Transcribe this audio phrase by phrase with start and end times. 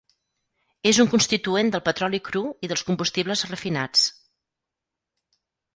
[0.91, 4.11] És un constituent del petroli cru i dels combustibles refinats.